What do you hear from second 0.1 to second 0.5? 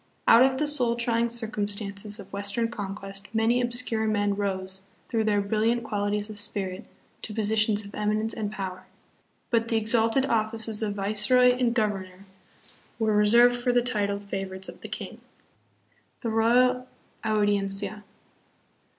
Out